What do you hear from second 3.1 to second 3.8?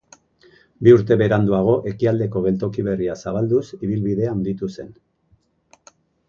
zabalduz